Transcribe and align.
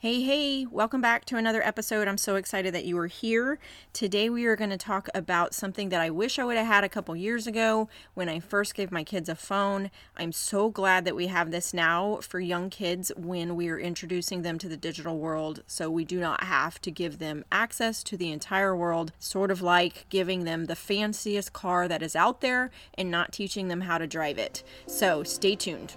Hey, 0.00 0.22
hey, 0.22 0.64
welcome 0.64 1.00
back 1.00 1.24
to 1.24 1.38
another 1.38 1.60
episode. 1.60 2.06
I'm 2.06 2.18
so 2.18 2.36
excited 2.36 2.72
that 2.72 2.84
you 2.84 2.96
are 2.98 3.08
here. 3.08 3.58
Today, 3.92 4.30
we 4.30 4.46
are 4.46 4.54
going 4.54 4.70
to 4.70 4.76
talk 4.76 5.08
about 5.12 5.54
something 5.54 5.88
that 5.88 6.00
I 6.00 6.08
wish 6.08 6.38
I 6.38 6.44
would 6.44 6.56
have 6.56 6.68
had 6.68 6.84
a 6.84 6.88
couple 6.88 7.16
years 7.16 7.48
ago 7.48 7.88
when 8.14 8.28
I 8.28 8.38
first 8.38 8.76
gave 8.76 8.92
my 8.92 9.02
kids 9.02 9.28
a 9.28 9.34
phone. 9.34 9.90
I'm 10.16 10.30
so 10.30 10.70
glad 10.70 11.04
that 11.04 11.16
we 11.16 11.26
have 11.26 11.50
this 11.50 11.74
now 11.74 12.20
for 12.22 12.38
young 12.38 12.70
kids 12.70 13.10
when 13.16 13.56
we 13.56 13.68
are 13.70 13.78
introducing 13.80 14.42
them 14.42 14.56
to 14.58 14.68
the 14.68 14.76
digital 14.76 15.18
world 15.18 15.64
so 15.66 15.90
we 15.90 16.04
do 16.04 16.20
not 16.20 16.44
have 16.44 16.80
to 16.82 16.92
give 16.92 17.18
them 17.18 17.44
access 17.50 18.04
to 18.04 18.16
the 18.16 18.30
entire 18.30 18.76
world, 18.76 19.10
sort 19.18 19.50
of 19.50 19.62
like 19.62 20.06
giving 20.10 20.44
them 20.44 20.66
the 20.66 20.76
fanciest 20.76 21.52
car 21.52 21.88
that 21.88 22.04
is 22.04 22.14
out 22.14 22.40
there 22.40 22.70
and 22.94 23.10
not 23.10 23.32
teaching 23.32 23.66
them 23.66 23.80
how 23.80 23.98
to 23.98 24.06
drive 24.06 24.38
it. 24.38 24.62
So, 24.86 25.24
stay 25.24 25.56
tuned. 25.56 25.96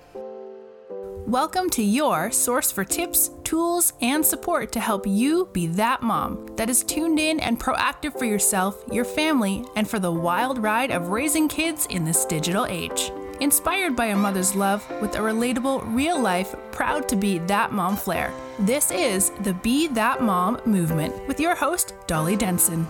Welcome 1.32 1.70
to 1.70 1.82
your 1.82 2.30
source 2.30 2.74
for 2.74 2.84
tips, 2.84 3.30
tools, 3.46 3.94
and 4.02 4.26
support 4.26 4.74
to 4.74 4.82
help 4.82 5.08
you 5.08 5.48
be 5.54 5.66
that 5.68 6.04
mom 6.04 6.46
that 6.58 6.70
is 6.70 6.84
tuned 6.84 7.20
in 7.20 7.40
and 7.40 7.58
proactive 7.58 8.20
for 8.20 8.26
yourself, 8.26 8.84
your 8.92 9.06
family, 9.06 9.64
and 9.78 9.90
for 9.90 9.98
the 9.98 10.12
wild 10.12 10.58
ride 10.58 10.92
of 10.92 11.08
raising 11.08 11.48
kids 11.48 11.86
in 11.90 12.04
this 12.04 12.26
digital 12.26 12.66
age. 12.66 13.14
Inspired 13.40 13.96
by 13.96 14.08
a 14.08 14.16
mother's 14.18 14.58
love 14.58 14.86
with 15.02 15.16
a 15.16 15.20
relatable, 15.20 15.96
real 15.96 16.20
life, 16.20 16.54
proud 16.74 17.08
to 17.08 17.16
be 17.16 17.38
that 17.38 17.72
mom 17.72 17.96
flair. 17.96 18.34
This 18.60 18.92
is 18.92 19.30
the 19.44 19.54
Be 19.54 19.88
That 19.88 20.22
Mom 20.22 20.60
movement 20.66 21.30
with 21.30 21.40
your 21.40 21.56
host, 21.56 21.94
Dolly 22.08 22.36
Denson. 22.36 22.86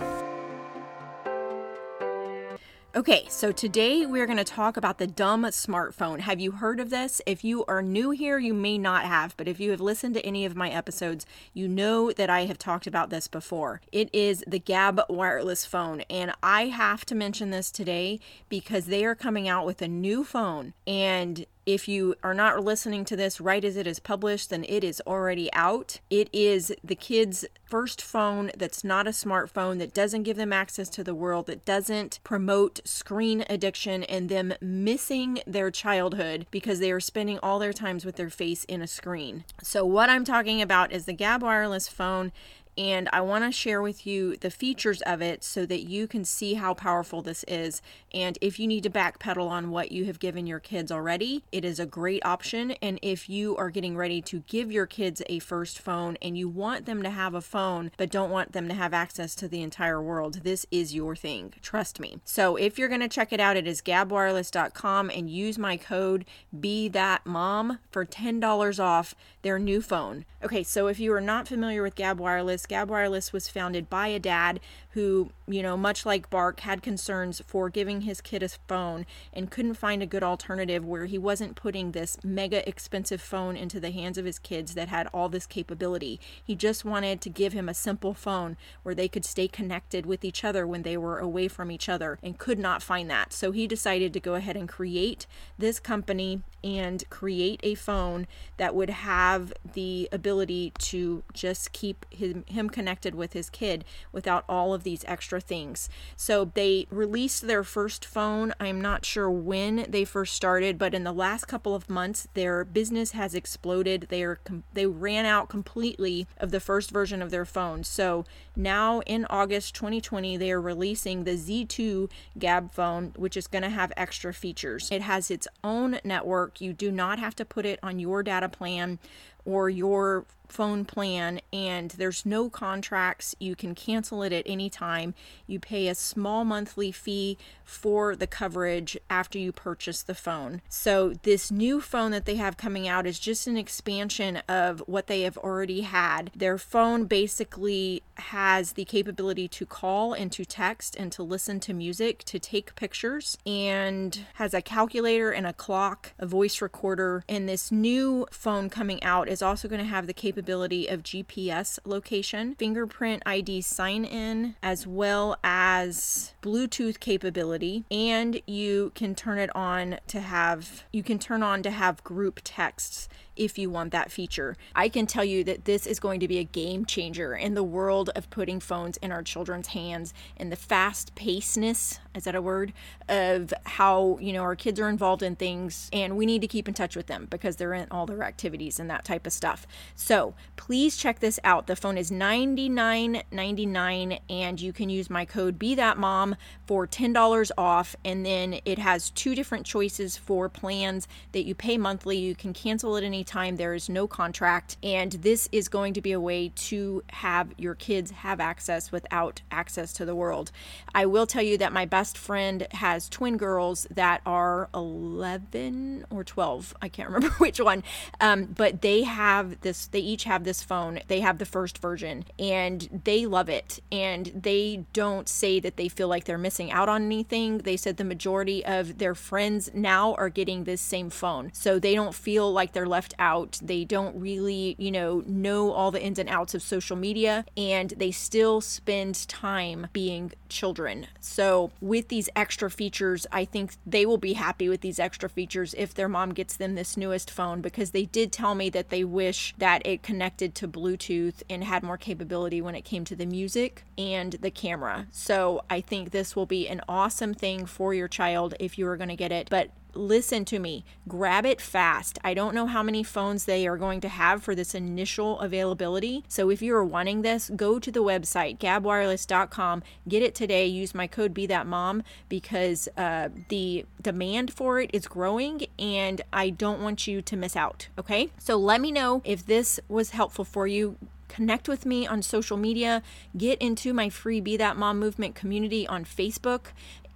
Okay, 2.94 3.24
so 3.30 3.52
today 3.52 4.04
we're 4.04 4.26
going 4.26 4.36
to 4.36 4.44
talk 4.44 4.76
about 4.76 4.98
the 4.98 5.06
dumb 5.06 5.44
smartphone. 5.44 6.20
Have 6.20 6.40
you 6.40 6.52
heard 6.52 6.78
of 6.78 6.90
this? 6.90 7.22
If 7.24 7.42
you 7.42 7.64
are 7.64 7.80
new 7.80 8.10
here, 8.10 8.38
you 8.38 8.52
may 8.52 8.76
not 8.76 9.06
have, 9.06 9.34
but 9.38 9.48
if 9.48 9.58
you 9.58 9.70
have 9.70 9.80
listened 9.80 10.12
to 10.16 10.26
any 10.26 10.44
of 10.44 10.54
my 10.54 10.68
episodes, 10.68 11.24
you 11.54 11.68
know 11.68 12.12
that 12.12 12.28
I 12.28 12.44
have 12.44 12.58
talked 12.58 12.86
about 12.86 13.08
this 13.08 13.28
before. 13.28 13.80
It 13.92 14.10
is 14.12 14.44
the 14.46 14.60
Gabb 14.60 15.08
wireless 15.08 15.64
phone, 15.64 16.02
and 16.10 16.32
I 16.42 16.66
have 16.66 17.06
to 17.06 17.14
mention 17.14 17.48
this 17.48 17.70
today 17.70 18.20
because 18.50 18.84
they 18.84 19.06
are 19.06 19.14
coming 19.14 19.48
out 19.48 19.64
with 19.64 19.80
a 19.80 19.88
new 19.88 20.22
phone 20.22 20.74
and 20.86 21.46
if 21.64 21.86
you 21.86 22.14
are 22.22 22.34
not 22.34 22.64
listening 22.64 23.04
to 23.04 23.16
this 23.16 23.40
right 23.40 23.64
as 23.64 23.76
it 23.76 23.86
is 23.86 24.00
published, 24.00 24.50
then 24.50 24.64
it 24.68 24.82
is 24.82 25.00
already 25.06 25.52
out. 25.52 26.00
It 26.10 26.28
is 26.32 26.72
the 26.82 26.94
kids' 26.94 27.44
first 27.64 28.02
phone 28.02 28.50
that's 28.56 28.82
not 28.82 29.06
a 29.06 29.10
smartphone, 29.10 29.78
that 29.78 29.94
doesn't 29.94 30.24
give 30.24 30.36
them 30.36 30.52
access 30.52 30.88
to 30.90 31.04
the 31.04 31.14
world, 31.14 31.46
that 31.46 31.64
doesn't 31.64 32.20
promote 32.24 32.80
screen 32.84 33.44
addiction 33.48 34.02
and 34.04 34.28
them 34.28 34.54
missing 34.60 35.40
their 35.46 35.70
childhood 35.70 36.46
because 36.50 36.80
they 36.80 36.90
are 36.90 37.00
spending 37.00 37.38
all 37.42 37.58
their 37.58 37.72
times 37.72 38.04
with 38.04 38.16
their 38.16 38.30
face 38.30 38.64
in 38.64 38.82
a 38.82 38.86
screen. 38.86 39.44
So, 39.62 39.84
what 39.84 40.10
I'm 40.10 40.24
talking 40.24 40.60
about 40.60 40.92
is 40.92 41.04
the 41.04 41.14
Gabb 41.14 41.40
wireless 41.40 41.88
phone 41.88 42.32
and 42.76 43.08
I 43.12 43.20
want 43.20 43.44
to 43.44 43.52
share 43.52 43.82
with 43.82 44.06
you 44.06 44.36
the 44.36 44.50
features 44.50 45.02
of 45.02 45.20
it 45.20 45.44
so 45.44 45.66
that 45.66 45.82
you 45.82 46.06
can 46.06 46.24
see 46.24 46.54
how 46.54 46.74
powerful 46.74 47.20
this 47.20 47.44
is. 47.46 47.82
And 48.14 48.38
if 48.40 48.58
you 48.58 48.66
need 48.66 48.84
to 48.84 48.90
backpedal 48.90 49.48
on 49.48 49.70
what 49.70 49.92
you 49.92 50.04
have 50.06 50.18
given 50.18 50.46
your 50.46 50.60
kids 50.60 50.90
already, 50.90 51.44
it 51.52 51.64
is 51.64 51.78
a 51.78 51.86
great 51.86 52.24
option. 52.24 52.72
And 52.82 52.98
if 53.02 53.28
you 53.28 53.56
are 53.56 53.70
getting 53.70 53.96
ready 53.96 54.22
to 54.22 54.40
give 54.46 54.72
your 54.72 54.86
kids 54.86 55.22
a 55.26 55.38
first 55.38 55.78
phone 55.78 56.16
and 56.22 56.36
you 56.38 56.48
want 56.48 56.86
them 56.86 57.02
to 57.02 57.10
have 57.10 57.34
a 57.34 57.40
phone 57.40 57.90
but 57.96 58.10
don't 58.10 58.30
want 58.30 58.52
them 58.52 58.68
to 58.68 58.74
have 58.74 58.94
access 58.94 59.34
to 59.36 59.48
the 59.48 59.62
entire 59.62 60.00
world, 60.00 60.40
this 60.42 60.64
is 60.70 60.94
your 60.94 61.14
thing. 61.14 61.54
Trust 61.60 62.00
me. 62.00 62.20
So 62.24 62.56
if 62.56 62.78
you're 62.78 62.88
going 62.88 63.00
to 63.00 63.08
check 63.08 63.32
it 63.32 63.40
out, 63.40 63.56
it 63.56 63.66
is 63.66 63.82
gabbwireless.com 63.82 65.10
and 65.10 65.28
use 65.28 65.58
my 65.58 65.76
code 65.76 66.24
Be 66.58 66.88
That 66.88 67.26
Mom 67.26 67.78
for 67.90 68.06
$10 68.06 68.82
off 68.82 69.14
their 69.42 69.58
new 69.58 69.82
phone. 69.82 70.24
Okay, 70.42 70.62
so 70.62 70.86
if 70.86 70.98
you 70.98 71.12
are 71.12 71.20
not 71.20 71.46
familiar 71.46 71.82
with 71.82 71.94
Gabb 71.94 72.16
Wireless, 72.16 72.61
Gabb 72.66 72.88
Wireless 72.88 73.32
was 73.32 73.48
founded 73.48 73.90
by 73.90 74.08
a 74.08 74.18
dad 74.18 74.60
who, 74.90 75.30
you 75.46 75.62
know, 75.62 75.76
much 75.76 76.04
like 76.04 76.30
Bark, 76.30 76.60
had 76.60 76.82
concerns 76.82 77.42
for 77.46 77.70
giving 77.70 78.02
his 78.02 78.20
kid 78.20 78.42
a 78.42 78.48
phone 78.48 79.06
and 79.32 79.50
couldn't 79.50 79.74
find 79.74 80.02
a 80.02 80.06
good 80.06 80.22
alternative 80.22 80.84
where 80.84 81.06
he 81.06 81.18
wasn't 81.18 81.56
putting 81.56 81.92
this 81.92 82.18
mega 82.22 82.66
expensive 82.68 83.20
phone 83.20 83.56
into 83.56 83.80
the 83.80 83.90
hands 83.90 84.18
of 84.18 84.24
his 84.24 84.38
kids 84.38 84.74
that 84.74 84.88
had 84.88 85.08
all 85.08 85.28
this 85.28 85.46
capability. 85.46 86.20
He 86.44 86.54
just 86.54 86.84
wanted 86.84 87.20
to 87.22 87.30
give 87.30 87.52
him 87.52 87.68
a 87.68 87.74
simple 87.74 88.14
phone 88.14 88.56
where 88.82 88.94
they 88.94 89.08
could 89.08 89.24
stay 89.24 89.48
connected 89.48 90.06
with 90.06 90.24
each 90.24 90.44
other 90.44 90.66
when 90.66 90.82
they 90.82 90.96
were 90.96 91.18
away 91.18 91.48
from 91.48 91.70
each 91.70 91.88
other 91.88 92.18
and 92.22 92.38
could 92.38 92.58
not 92.58 92.82
find 92.82 93.10
that. 93.10 93.32
So 93.32 93.52
he 93.52 93.66
decided 93.66 94.12
to 94.12 94.20
go 94.20 94.34
ahead 94.34 94.56
and 94.56 94.68
create 94.68 95.26
this 95.58 95.80
company 95.80 96.42
and 96.64 97.02
create 97.10 97.60
a 97.62 97.74
phone 97.74 98.26
that 98.56 98.74
would 98.74 98.90
have 98.90 99.52
the 99.72 100.08
ability 100.12 100.72
to 100.78 101.24
just 101.32 101.72
keep 101.72 102.06
him, 102.10 102.44
him 102.52 102.70
connected 102.70 103.14
with 103.14 103.32
his 103.32 103.50
kid 103.50 103.84
without 104.12 104.44
all 104.48 104.72
of 104.72 104.84
these 104.84 105.04
extra 105.06 105.40
things. 105.40 105.88
So 106.16 106.44
they 106.54 106.86
released 106.90 107.46
their 107.46 107.64
first 107.64 108.04
phone. 108.04 108.54
I'm 108.60 108.80
not 108.80 109.04
sure 109.04 109.30
when 109.30 109.86
they 109.88 110.04
first 110.04 110.34
started, 110.34 110.78
but 110.78 110.94
in 110.94 111.04
the 111.04 111.12
last 111.12 111.46
couple 111.46 111.74
of 111.74 111.90
months, 111.90 112.28
their 112.34 112.64
business 112.64 113.12
has 113.12 113.34
exploded. 113.34 114.06
They 114.08 114.22
are 114.22 114.40
they 114.72 114.86
ran 114.86 115.26
out 115.26 115.48
completely 115.48 116.26
of 116.38 116.50
the 116.50 116.60
first 116.60 116.90
version 116.90 117.22
of 117.22 117.30
their 117.30 117.44
phone. 117.44 117.84
So 117.84 118.24
now 118.56 119.00
in 119.00 119.26
August 119.28 119.74
2020, 119.74 120.36
they 120.36 120.52
are 120.52 120.60
releasing 120.60 121.24
the 121.24 121.32
Z2 121.32 122.10
Gabb 122.38 122.72
phone, 122.72 123.12
which 123.16 123.36
is 123.36 123.46
going 123.46 123.62
to 123.62 123.70
have 123.70 123.92
extra 123.96 124.32
features. 124.32 124.88
It 124.90 125.02
has 125.02 125.30
its 125.30 125.48
own 125.64 125.98
network. 126.04 126.60
You 126.60 126.72
do 126.72 126.90
not 126.90 127.18
have 127.18 127.34
to 127.36 127.44
put 127.44 127.66
it 127.66 127.78
on 127.82 127.98
your 127.98 128.22
data 128.22 128.48
plan 128.48 128.98
or 129.44 129.68
your 129.68 130.24
phone 130.52 130.84
plan 130.84 131.40
and 131.52 131.92
there's 131.92 132.26
no 132.26 132.50
contracts. 132.50 133.34
You 133.40 133.56
can 133.56 133.74
cancel 133.74 134.22
it 134.22 134.32
at 134.32 134.44
any 134.46 134.68
time. 134.68 135.14
You 135.46 135.58
pay 135.58 135.88
a 135.88 135.94
small 135.94 136.44
monthly 136.44 136.92
fee 136.92 137.38
for 137.64 138.14
the 138.14 138.26
coverage 138.26 138.96
after 139.08 139.38
you 139.38 139.50
purchase 139.50 140.02
the 140.02 140.14
phone. 140.14 140.60
So, 140.68 141.14
this 141.22 141.50
new 141.50 141.80
phone 141.80 142.10
that 142.10 142.26
they 142.26 142.36
have 142.36 142.56
coming 142.56 142.86
out 142.86 143.06
is 143.06 143.18
just 143.18 143.46
an 143.46 143.56
expansion 143.56 144.42
of 144.48 144.80
what 144.86 145.06
they 145.06 145.22
have 145.22 145.38
already 145.38 145.80
had. 145.80 146.30
Their 146.36 146.58
phone 146.58 147.06
basically 147.06 148.02
has 148.22 148.72
the 148.72 148.84
capability 148.84 149.48
to 149.48 149.66
call 149.66 150.12
and 150.12 150.30
to 150.32 150.44
text 150.44 150.96
and 150.96 151.12
to 151.12 151.22
listen 151.22 151.60
to 151.60 151.74
music, 151.74 152.24
to 152.24 152.38
take 152.38 152.74
pictures, 152.74 153.36
and 153.46 154.20
has 154.34 154.54
a 154.54 154.62
calculator 154.62 155.30
and 155.30 155.46
a 155.46 155.52
clock, 155.52 156.12
a 156.18 156.26
voice 156.26 156.62
recorder. 156.62 157.24
And 157.28 157.48
this 157.48 157.70
new 157.70 158.26
phone 158.30 158.70
coming 158.70 159.02
out 159.02 159.28
is 159.28 159.42
also 159.42 159.68
going 159.68 159.80
to 159.80 159.86
have 159.86 160.06
the 160.06 160.14
capability 160.14 160.86
of 160.86 161.02
GPS 161.02 161.78
location, 161.84 162.54
fingerprint 162.54 163.22
ID 163.26 163.62
sign 163.62 164.04
in, 164.04 164.56
as 164.62 164.86
well 164.86 165.36
as 165.42 166.34
Bluetooth 166.42 167.00
capability. 167.00 167.84
And 167.90 168.40
you 168.46 168.92
can 168.94 169.14
turn 169.14 169.38
it 169.38 169.54
on 169.54 169.98
to 170.08 170.20
have, 170.20 170.84
you 170.92 171.02
can 171.02 171.18
turn 171.18 171.42
on 171.42 171.62
to 171.62 171.70
have 171.70 172.04
group 172.04 172.40
texts 172.44 173.08
if 173.36 173.58
you 173.58 173.70
want 173.70 173.92
that 173.92 174.12
feature. 174.12 174.56
I 174.74 174.88
can 174.88 175.06
tell 175.06 175.24
you 175.24 175.44
that 175.44 175.64
this 175.64 175.86
is 175.86 176.00
going 176.00 176.20
to 176.20 176.28
be 176.28 176.38
a 176.38 176.44
game 176.44 176.84
changer 176.84 177.34
in 177.34 177.54
the 177.54 177.62
world 177.62 178.10
of 178.14 178.28
putting 178.30 178.60
phones 178.60 178.98
in 178.98 179.10
our 179.12 179.22
children's 179.22 179.68
hands 179.68 180.12
and 180.36 180.52
the 180.52 180.56
fast 180.56 181.14
pacedness, 181.14 181.98
is 182.14 182.24
that 182.24 182.34
a 182.34 182.42
word, 182.42 182.72
of 183.08 183.54
how, 183.64 184.18
you 184.20 184.32
know, 184.32 184.42
our 184.42 184.56
kids 184.56 184.80
are 184.80 184.88
involved 184.88 185.22
in 185.22 185.36
things 185.36 185.88
and 185.92 186.16
we 186.16 186.26
need 186.26 186.40
to 186.40 186.48
keep 186.48 186.66
in 186.68 186.74
touch 186.74 186.96
with 186.96 187.06
them 187.06 187.28
because 187.30 187.56
they're 187.56 187.74
in 187.74 187.86
all 187.90 188.06
their 188.06 188.22
activities 188.22 188.78
and 188.78 188.88
that 188.90 189.04
type 189.04 189.26
of 189.26 189.32
stuff. 189.32 189.66
So 189.94 190.34
please 190.56 190.96
check 190.96 191.20
this 191.20 191.38
out. 191.44 191.66
The 191.66 191.76
phone 191.76 191.98
is 191.98 192.10
$99.99 192.10 194.20
and 194.28 194.60
you 194.60 194.72
can 194.72 194.90
use 194.90 195.10
my 195.10 195.24
code 195.24 195.58
Be 195.58 195.74
That 195.74 195.98
Mom 195.98 196.36
for 196.66 196.86
$10 196.86 197.50
off. 197.58 197.96
And 198.04 198.24
then 198.24 198.60
it 198.64 198.78
has 198.78 199.10
two 199.10 199.34
different 199.34 199.66
choices 199.66 200.16
for 200.16 200.48
plans 200.48 201.08
that 201.32 201.44
you 201.44 201.54
pay 201.54 201.76
monthly. 201.78 202.18
You 202.18 202.34
can 202.34 202.52
cancel 202.52 202.96
it 202.96 203.04
any 203.04 203.21
anytime. 203.22 203.54
There 203.54 203.72
is 203.72 203.88
no 203.88 204.08
contract. 204.08 204.76
And 204.82 205.12
this 205.12 205.48
is 205.52 205.68
going 205.68 205.94
to 205.94 206.00
be 206.00 206.10
a 206.10 206.18
way 206.18 206.50
to 206.56 207.04
have 207.10 207.52
your 207.56 207.76
kids 207.76 208.10
have 208.10 208.40
access 208.40 208.90
without 208.90 209.42
access 209.48 209.92
to 209.92 210.04
the 210.04 210.16
world. 210.16 210.50
I 210.92 211.06
will 211.06 211.24
tell 211.24 211.42
you 211.42 211.56
that 211.58 211.72
my 211.72 211.84
best 211.84 212.18
friend 212.18 212.66
has 212.72 213.08
twin 213.08 213.36
girls 213.36 213.86
that 213.92 214.22
are 214.26 214.68
11 214.74 216.06
or 216.10 216.24
12. 216.24 216.74
I 216.82 216.88
can't 216.88 217.08
remember 217.12 217.32
which 217.38 217.60
one. 217.60 217.84
Um, 218.20 218.46
but 218.46 218.82
they 218.82 219.04
have 219.04 219.60
this, 219.60 219.86
they 219.86 220.00
each 220.00 220.24
have 220.24 220.42
this 220.42 220.60
phone. 220.60 220.98
They 221.06 221.20
have 221.20 221.38
the 221.38 221.46
first 221.46 221.78
version 221.78 222.24
and 222.40 223.02
they 223.04 223.24
love 223.24 223.48
it. 223.48 223.78
And 223.92 224.26
they 224.34 224.84
don't 224.92 225.28
say 225.28 225.60
that 225.60 225.76
they 225.76 225.88
feel 225.88 226.08
like 226.08 226.24
they're 226.24 226.38
missing 226.38 226.72
out 226.72 226.88
on 226.88 227.04
anything. 227.04 227.58
They 227.58 227.76
said 227.76 227.98
the 227.98 228.04
majority 228.04 228.64
of 228.64 228.98
their 228.98 229.14
friends 229.14 229.70
now 229.72 230.14
are 230.14 230.28
getting 230.28 230.64
this 230.64 230.80
same 230.80 231.08
phone. 231.08 231.52
So 231.52 231.78
they 231.78 231.94
don't 231.94 232.16
feel 232.16 232.52
like 232.52 232.72
they're 232.72 232.86
left 232.86 233.11
left 233.12 233.20
out. 233.20 233.60
They 233.62 233.84
don't 233.84 234.18
really, 234.20 234.74
you 234.78 234.90
know, 234.90 235.22
know 235.26 235.72
all 235.72 235.90
the 235.90 236.02
ins 236.02 236.18
and 236.18 236.28
outs 236.28 236.54
of 236.54 236.62
social 236.62 236.96
media 236.96 237.44
and 237.56 237.90
they 237.90 238.10
still 238.10 238.60
spend 238.60 239.28
time 239.28 239.88
being 239.92 240.32
children. 240.48 241.06
So, 241.20 241.70
with 241.80 242.08
these 242.08 242.28
extra 242.36 242.70
features, 242.70 243.26
I 243.32 243.44
think 243.44 243.76
they 243.86 244.04
will 244.06 244.18
be 244.18 244.34
happy 244.34 244.68
with 244.68 244.80
these 244.82 244.98
extra 244.98 245.28
features 245.28 245.74
if 245.78 245.94
their 245.94 246.08
mom 246.08 246.34
gets 246.34 246.56
them 246.56 246.74
this 246.74 246.96
newest 246.96 247.30
phone 247.30 247.60
because 247.60 247.90
they 247.92 248.04
did 248.04 248.32
tell 248.32 248.54
me 248.54 248.70
that 248.70 248.90
they 248.90 249.04
wish 249.04 249.54
that 249.58 249.86
it 249.86 250.02
connected 250.02 250.54
to 250.56 250.68
Bluetooth 250.68 251.42
and 251.48 251.64
had 251.64 251.82
more 251.82 251.96
capability 251.96 252.60
when 252.60 252.74
it 252.74 252.84
came 252.84 253.04
to 253.04 253.16
the 253.16 253.26
music 253.26 253.84
and 253.96 254.34
the 254.34 254.50
camera. 254.50 255.06
So, 255.10 255.62
I 255.70 255.80
think 255.80 256.10
this 256.10 256.36
will 256.36 256.46
be 256.46 256.68
an 256.68 256.82
awesome 256.88 257.34
thing 257.34 257.66
for 257.66 257.94
your 257.94 258.08
child 258.08 258.54
if 258.60 258.78
you 258.78 258.86
are 258.86 258.96
going 258.96 259.08
to 259.08 259.16
get 259.16 259.32
it. 259.32 259.48
But 259.50 259.70
listen 259.94 260.44
to 260.46 260.58
me, 260.58 260.84
grab 261.08 261.44
it 261.46 261.60
fast. 261.60 262.18
I 262.24 262.34
don't 262.34 262.54
know 262.54 262.66
how 262.66 262.82
many 262.82 263.02
phones 263.02 263.44
they 263.44 263.66
are 263.66 263.76
going 263.76 264.00
to 264.02 264.08
have 264.08 264.42
for 264.42 264.54
this 264.54 264.74
initial 264.74 265.40
availability. 265.40 266.24
So 266.28 266.50
if 266.50 266.62
you 266.62 266.74
are 266.74 266.84
wanting 266.84 267.22
this, 267.22 267.50
go 267.54 267.78
to 267.78 267.90
the 267.90 268.02
website 268.02 268.58
gabbwireless.com, 268.58 269.82
get 270.08 270.22
it 270.22 270.34
today. 270.34 270.66
Use 270.66 270.94
my 270.94 271.06
code 271.06 271.34
Be 271.34 271.46
That 271.46 271.66
Mom 271.66 272.02
because 272.28 272.88
uh, 272.96 273.28
the 273.48 273.84
demand 274.00 274.52
for 274.52 274.80
it 274.80 274.90
is 274.92 275.06
growing, 275.06 275.66
and 275.78 276.20
I 276.32 276.50
don't 276.50 276.82
want 276.82 277.06
you 277.06 277.22
to 277.22 277.36
miss 277.36 277.56
out. 277.56 277.88
Okay, 277.98 278.30
so 278.38 278.56
let 278.56 278.80
me 278.80 278.92
know 278.92 279.22
if 279.24 279.46
this 279.46 279.80
was 279.88 280.10
helpful 280.10 280.44
for 280.44 280.66
you 280.66 280.96
connect 281.32 281.66
with 281.66 281.86
me 281.86 282.06
on 282.06 282.20
social 282.20 282.58
media, 282.58 283.02
get 283.36 283.60
into 283.60 283.94
my 283.94 284.10
free 284.10 284.40
Be 284.40 284.58
That 284.58 284.76
Mom 284.76 284.98
movement 284.98 285.34
community 285.34 285.86
on 285.86 286.04
Facebook, 286.04 286.66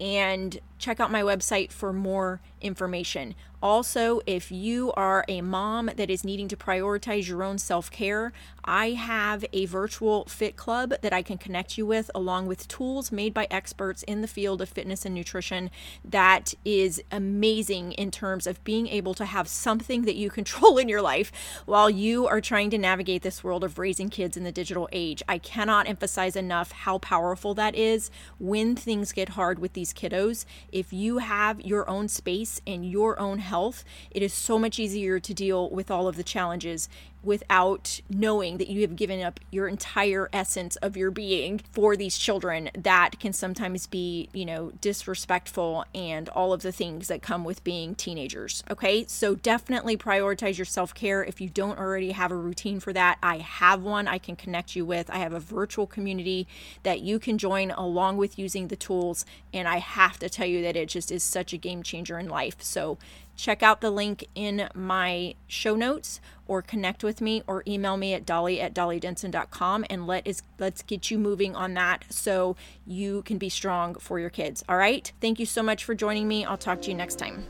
and 0.00 0.58
check 0.78 1.00
out 1.00 1.10
my 1.10 1.22
website 1.22 1.70
for 1.70 1.92
more 1.92 2.40
information. 2.62 3.34
Also, 3.62 4.20
if 4.26 4.52
you 4.52 4.92
are 4.92 5.24
a 5.28 5.40
mom 5.40 5.90
that 5.96 6.10
is 6.10 6.24
needing 6.24 6.48
to 6.48 6.56
prioritize 6.56 7.26
your 7.28 7.42
own 7.42 7.58
self 7.58 7.90
care, 7.90 8.32
I 8.64 8.90
have 8.90 9.44
a 9.52 9.66
virtual 9.66 10.24
fit 10.26 10.56
club 10.56 10.94
that 11.00 11.12
I 11.12 11.22
can 11.22 11.38
connect 11.38 11.78
you 11.78 11.86
with, 11.86 12.10
along 12.14 12.46
with 12.46 12.68
tools 12.68 13.10
made 13.12 13.32
by 13.32 13.46
experts 13.50 14.02
in 14.02 14.20
the 14.20 14.28
field 14.28 14.60
of 14.60 14.68
fitness 14.68 15.04
and 15.04 15.14
nutrition 15.14 15.70
that 16.04 16.54
is 16.64 17.02
amazing 17.10 17.92
in 17.92 18.10
terms 18.10 18.46
of 18.46 18.62
being 18.64 18.88
able 18.88 19.14
to 19.14 19.24
have 19.24 19.48
something 19.48 20.02
that 20.02 20.16
you 20.16 20.30
control 20.36 20.78
in 20.78 20.88
your 20.88 21.02
life 21.02 21.32
while 21.64 21.88
you 21.88 22.26
are 22.26 22.40
trying 22.40 22.70
to 22.70 22.78
navigate 22.78 23.22
this 23.22 23.42
world 23.42 23.64
of 23.64 23.78
raising 23.78 24.08
kids 24.08 24.36
in 24.36 24.44
the 24.44 24.52
digital 24.52 24.88
age. 24.92 25.22
I 25.28 25.38
cannot 25.38 25.88
emphasize 25.88 26.36
enough 26.36 26.72
how 26.72 26.98
powerful 26.98 27.54
that 27.54 27.74
is 27.74 28.10
when 28.38 28.76
things 28.76 29.12
get 29.12 29.30
hard 29.30 29.58
with 29.58 29.72
these 29.72 29.94
kiddos. 29.94 30.44
If 30.72 30.92
you 30.92 31.18
have 31.18 31.60
your 31.60 31.88
own 31.88 32.08
space 32.08 32.60
and 32.66 32.88
your 32.88 33.18
own 33.18 33.38
health, 33.46 33.84
it 34.10 34.22
is 34.22 34.32
so 34.32 34.58
much 34.58 34.78
easier 34.78 35.18
to 35.18 35.34
deal 35.34 35.70
with 35.70 35.90
all 35.90 36.06
of 36.06 36.16
the 36.16 36.22
challenges 36.22 36.88
without 37.22 38.00
knowing 38.08 38.58
that 38.58 38.68
you 38.68 38.82
have 38.82 38.96
given 38.96 39.20
up 39.20 39.40
your 39.50 39.66
entire 39.66 40.28
essence 40.32 40.76
of 40.76 40.96
your 40.96 41.10
being 41.10 41.60
for 41.72 41.96
these 41.96 42.16
children 42.16 42.70
that 42.76 43.18
can 43.18 43.32
sometimes 43.32 43.86
be, 43.86 44.28
you 44.32 44.44
know, 44.44 44.72
disrespectful 44.80 45.84
and 45.94 46.28
all 46.30 46.52
of 46.52 46.62
the 46.62 46.72
things 46.72 47.08
that 47.08 47.22
come 47.22 47.44
with 47.44 47.64
being 47.64 47.94
teenagers. 47.94 48.62
Okay, 48.70 49.04
so 49.06 49.34
definitely 49.34 49.96
prioritize 49.96 50.56
your 50.56 50.64
self 50.64 50.94
care. 50.94 51.24
If 51.24 51.40
you 51.40 51.48
don't 51.48 51.78
already 51.78 52.12
have 52.12 52.30
a 52.30 52.36
routine 52.36 52.80
for 52.80 52.92
that, 52.92 53.18
I 53.22 53.38
have 53.38 53.82
one 53.82 54.06
I 54.06 54.18
can 54.18 54.36
connect 54.36 54.76
you 54.76 54.84
with. 54.84 55.10
I 55.10 55.18
have 55.18 55.32
a 55.32 55.40
virtual 55.40 55.86
community 55.86 56.46
that 56.82 57.00
you 57.00 57.18
can 57.18 57.38
join 57.38 57.70
along 57.72 58.16
with 58.16 58.38
using 58.38 58.68
the 58.68 58.76
tools. 58.76 59.24
And 59.52 59.66
I 59.66 59.78
have 59.78 60.18
to 60.20 60.28
tell 60.28 60.46
you 60.46 60.62
that 60.62 60.76
it 60.76 60.88
just 60.88 61.10
is 61.10 61.22
such 61.22 61.52
a 61.52 61.56
game 61.56 61.82
changer 61.82 62.18
in 62.18 62.28
life. 62.28 62.56
So 62.60 62.98
check 63.36 63.62
out 63.62 63.80
the 63.80 63.90
link 63.90 64.26
in 64.34 64.68
my 64.74 65.34
show 65.46 65.76
notes 65.76 66.20
or 66.46 66.62
connect 66.62 67.04
with 67.04 67.20
me 67.20 67.42
or 67.46 67.62
email 67.66 67.96
me 67.96 68.14
at 68.14 68.26
dolly 68.26 68.60
at 68.60 68.74
dollydenson.com 68.74 69.84
and 69.90 70.06
let 70.06 70.26
is 70.26 70.42
let's 70.58 70.82
get 70.82 71.10
you 71.10 71.18
moving 71.18 71.54
on 71.54 71.74
that 71.74 72.04
so 72.10 72.56
you 72.86 73.22
can 73.22 73.38
be 73.38 73.48
strong 73.48 73.94
for 73.94 74.18
your 74.18 74.30
kids. 74.30 74.64
All 74.68 74.76
right? 74.76 75.10
Thank 75.20 75.38
you 75.38 75.46
so 75.46 75.62
much 75.62 75.84
for 75.84 75.94
joining 75.94 76.28
me. 76.28 76.44
I'll 76.44 76.56
talk 76.56 76.82
to 76.82 76.88
you 76.88 76.94
next 76.94 77.16
time. 77.18 77.44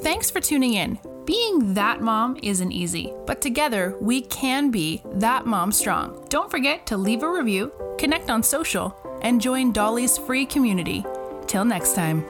Thanks 0.00 0.30
for 0.30 0.40
tuning 0.40 0.74
in. 0.74 0.98
Being 1.24 1.74
that 1.74 2.00
mom 2.00 2.36
isn't 2.42 2.72
easy 2.72 3.12
but 3.26 3.40
together 3.40 3.96
we 4.00 4.22
can 4.22 4.70
be 4.70 5.02
that 5.12 5.46
mom 5.46 5.70
strong. 5.72 6.26
Don't 6.28 6.50
forget 6.50 6.86
to 6.86 6.96
leave 6.96 7.22
a 7.22 7.30
review 7.30 7.72
connect 7.98 8.30
on 8.30 8.42
social 8.42 8.96
and 9.22 9.40
join 9.40 9.70
dolly's 9.72 10.18
free 10.18 10.44
community. 10.44 11.04
Till 11.46 11.64
next 11.64 11.94
time 11.94 12.24